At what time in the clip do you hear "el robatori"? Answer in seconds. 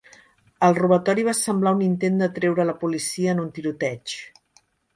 0.67-1.25